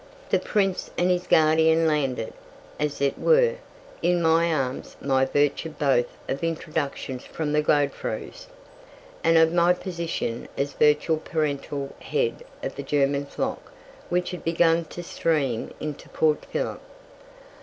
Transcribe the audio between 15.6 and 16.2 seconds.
into